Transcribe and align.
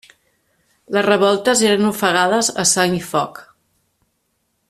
Les 0.95 1.05
revoltes 1.07 1.61
eren 1.67 1.91
ofegades 1.91 2.51
a 2.65 2.67
sang 2.71 2.97
i 3.01 3.05
foc. 3.13 3.45